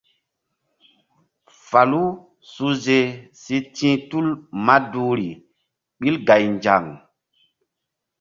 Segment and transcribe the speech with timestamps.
[1.67, 2.03] Falu
[2.51, 2.99] suhze
[3.41, 4.27] si ti̧h tul
[4.65, 5.29] maduhri
[5.99, 6.85] ɓil gaynzaŋ.